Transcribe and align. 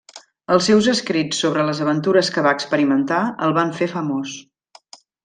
Els 0.53 0.63
seus 0.69 0.87
escrits 0.93 1.41
sobre 1.43 1.65
les 1.67 1.81
aventures 1.85 2.31
que 2.37 2.45
va 2.49 2.55
experimentar 2.61 3.21
el 3.49 3.55
van 3.59 3.75
fer 3.81 3.89
famós. 3.97 4.35